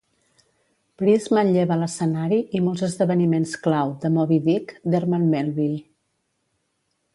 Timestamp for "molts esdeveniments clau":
2.69-3.95